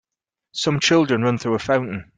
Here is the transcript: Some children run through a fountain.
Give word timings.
Some 0.55 0.79
children 0.79 1.21
run 1.21 1.37
through 1.37 1.53
a 1.53 1.59
fountain. 1.59 2.09